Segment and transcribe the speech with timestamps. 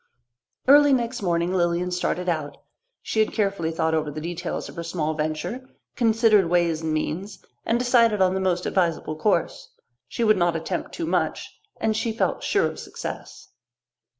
[0.67, 2.57] Early next morning Lilian started out.
[3.03, 7.45] She had carefully thought over the details of her small venture, considered ways and means,
[7.67, 9.69] and decided on the most advisable course.
[10.07, 13.49] She would not attempt too much, and she felt sure of success.